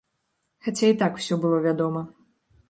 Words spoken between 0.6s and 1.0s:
Хаця і